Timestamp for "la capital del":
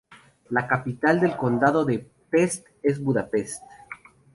0.49-1.37